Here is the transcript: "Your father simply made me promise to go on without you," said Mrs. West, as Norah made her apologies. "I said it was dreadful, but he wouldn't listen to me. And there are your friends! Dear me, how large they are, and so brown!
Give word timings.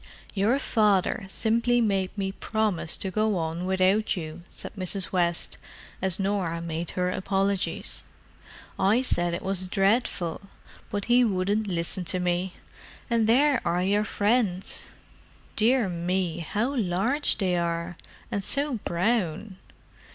"Your 0.33 0.57
father 0.57 1.27
simply 1.29 1.79
made 1.79 2.09
me 2.17 2.31
promise 2.31 2.97
to 2.97 3.11
go 3.11 3.37
on 3.37 3.65
without 3.67 4.15
you," 4.17 4.41
said 4.49 4.73
Mrs. 4.75 5.11
West, 5.11 5.59
as 6.01 6.17
Norah 6.19 6.59
made 6.59 6.89
her 6.97 7.11
apologies. 7.11 8.01
"I 8.79 9.03
said 9.03 9.35
it 9.35 9.43
was 9.43 9.67
dreadful, 9.67 10.41
but 10.89 11.05
he 11.05 11.23
wouldn't 11.23 11.67
listen 11.67 12.03
to 12.05 12.19
me. 12.19 12.55
And 13.11 13.27
there 13.27 13.61
are 13.63 13.83
your 13.83 14.03
friends! 14.03 14.85
Dear 15.55 15.87
me, 15.87 16.39
how 16.39 16.75
large 16.75 17.37
they 17.37 17.55
are, 17.55 17.95
and 18.31 18.43
so 18.43 18.79
brown! 18.83 19.57